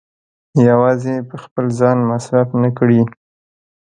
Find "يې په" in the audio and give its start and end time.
1.17-1.35